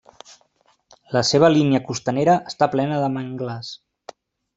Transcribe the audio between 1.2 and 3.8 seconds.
seva línia costanera està plena de manglars.